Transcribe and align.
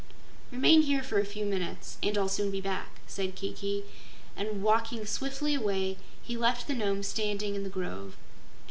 "Remain 0.51 0.81
here 0.81 1.03
for 1.03 1.19
a 1.19 1.25
few 1.25 1.45
minutes 1.45 1.97
and 2.01 2.17
I'll 2.17 2.27
soon 2.27 2.49
be 2.49 2.59
back," 2.59 3.01
said 3.05 3.35
Kiki, 3.35 3.83
and 4.35 4.63
walking 4.63 5.05
swiftly 5.05 5.53
away, 5.53 5.95
he 6.23 6.35
left 6.35 6.65
the 6.67 6.73
Nome 6.73 7.03
standing 7.03 7.53
in 7.53 7.61
the 7.61 7.69
grove. 7.69 8.15